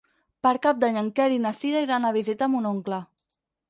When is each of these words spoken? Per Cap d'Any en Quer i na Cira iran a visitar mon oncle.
Per 0.47 0.53
Cap 0.63 0.79
d'Any 0.85 0.97
en 1.03 1.13
Quer 1.21 1.29
i 1.35 1.39
na 1.45 1.53
Cira 1.61 1.87
iran 1.89 2.11
a 2.11 2.15
visitar 2.19 2.53
mon 2.57 2.71
oncle. 2.75 3.05